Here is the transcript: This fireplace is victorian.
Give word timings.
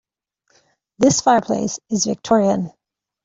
This 0.97 1.21
fireplace 1.21 1.79
is 1.91 2.05
victorian. 2.07 2.71